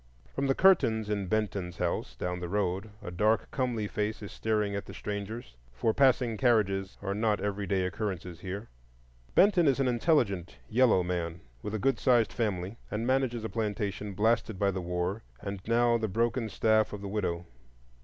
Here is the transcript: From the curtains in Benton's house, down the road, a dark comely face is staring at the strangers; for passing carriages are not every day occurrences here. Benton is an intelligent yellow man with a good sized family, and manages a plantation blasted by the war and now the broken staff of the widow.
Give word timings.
From 0.33 0.47
the 0.47 0.55
curtains 0.55 1.11
in 1.11 1.27
Benton's 1.27 1.77
house, 1.77 2.15
down 2.15 2.39
the 2.39 2.49
road, 2.49 2.89
a 3.03 3.11
dark 3.11 3.51
comely 3.51 3.85
face 3.87 4.23
is 4.23 4.31
staring 4.31 4.73
at 4.75 4.87
the 4.87 4.95
strangers; 4.95 5.53
for 5.71 5.93
passing 5.93 6.37
carriages 6.37 6.97
are 7.03 7.13
not 7.13 7.39
every 7.39 7.67
day 7.67 7.83
occurrences 7.85 8.39
here. 8.39 8.67
Benton 9.35 9.67
is 9.67 9.79
an 9.79 9.87
intelligent 9.87 10.57
yellow 10.67 11.03
man 11.03 11.39
with 11.61 11.75
a 11.75 11.77
good 11.77 11.99
sized 11.99 12.33
family, 12.33 12.79
and 12.89 13.05
manages 13.05 13.43
a 13.43 13.47
plantation 13.49 14.13
blasted 14.15 14.57
by 14.57 14.71
the 14.71 14.81
war 14.81 15.21
and 15.39 15.61
now 15.67 15.99
the 15.99 16.07
broken 16.07 16.49
staff 16.49 16.93
of 16.93 17.01
the 17.01 17.07
widow. 17.07 17.45